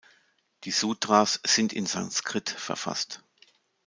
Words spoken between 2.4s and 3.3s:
verfasst.